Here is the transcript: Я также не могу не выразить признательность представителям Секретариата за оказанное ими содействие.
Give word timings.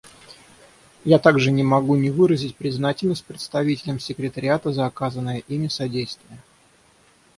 Я 1.05 1.19
также 1.19 1.51
не 1.51 1.61
могу 1.61 1.95
не 1.95 2.09
выразить 2.09 2.55
признательность 2.55 3.23
представителям 3.23 3.99
Секретариата 3.99 4.71
за 4.73 4.87
оказанное 4.87 5.43
ими 5.47 5.67
содействие. 5.67 6.39